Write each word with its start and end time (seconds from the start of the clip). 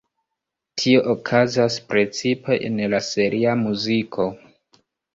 Tio 0.81 1.03
okazas 1.15 1.77
precipe 1.93 2.59
en 2.71 2.83
la 2.97 3.05
seria 3.13 3.57
muziko. 3.65 4.31